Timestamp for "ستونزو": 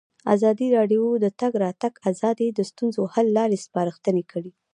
2.69-3.01